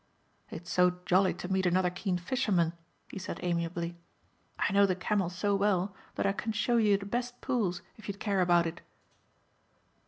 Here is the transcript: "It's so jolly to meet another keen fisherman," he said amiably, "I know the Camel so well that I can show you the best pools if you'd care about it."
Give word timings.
"It's 0.49 0.71
so 0.71 0.95
jolly 1.05 1.35
to 1.35 1.47
meet 1.47 1.67
another 1.67 1.91
keen 1.91 2.17
fisherman," 2.17 2.73
he 3.11 3.19
said 3.19 3.39
amiably, 3.43 3.99
"I 4.57 4.73
know 4.73 4.87
the 4.87 4.95
Camel 4.95 5.29
so 5.29 5.53
well 5.55 5.93
that 6.15 6.25
I 6.25 6.31
can 6.33 6.53
show 6.53 6.77
you 6.77 6.97
the 6.97 7.05
best 7.05 7.39
pools 7.39 7.83
if 7.97 8.07
you'd 8.07 8.19
care 8.19 8.41
about 8.41 8.65
it." 8.65 8.81